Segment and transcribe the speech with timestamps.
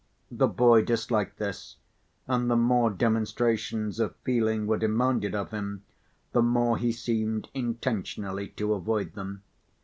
[0.31, 1.75] The boy disliked this,
[2.25, 5.83] and the more demonstrations of feeling were demanded of him
[6.31, 9.43] the more he seemed intentionally to avoid them.